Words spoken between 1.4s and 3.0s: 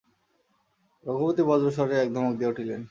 বজ্রস্বরে এক ধমক দিয়া উঠিলেন।